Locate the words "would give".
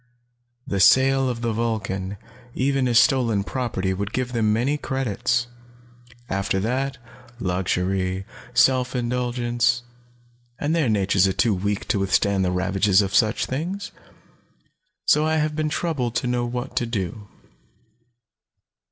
3.93-4.31